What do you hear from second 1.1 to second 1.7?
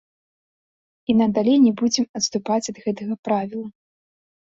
надалей